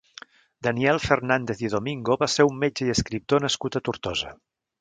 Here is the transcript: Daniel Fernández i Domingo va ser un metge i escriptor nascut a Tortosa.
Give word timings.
Daniel 0.67 0.99
Fernández 1.07 1.61
i 1.65 1.69
Domingo 1.75 2.17
va 2.23 2.31
ser 2.37 2.49
un 2.53 2.59
metge 2.65 2.89
i 2.89 2.97
escriptor 2.97 3.47
nascut 3.47 3.79
a 3.81 3.87
Tortosa. 3.91 4.35